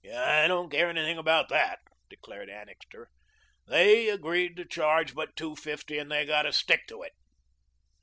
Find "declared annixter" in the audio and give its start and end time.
2.09-3.07